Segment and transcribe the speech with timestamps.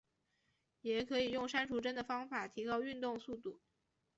[0.81, 3.59] 也可以用删除帧的办法提高运动速度。